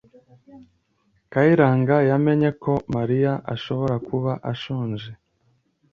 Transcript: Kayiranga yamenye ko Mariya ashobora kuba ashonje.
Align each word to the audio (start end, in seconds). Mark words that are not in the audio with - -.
Kayiranga 1.31 1.95
yamenye 2.09 2.49
ko 2.63 2.73
Mariya 2.95 3.33
ashobora 3.53 3.95
kuba 4.07 4.31
ashonje. 4.51 5.09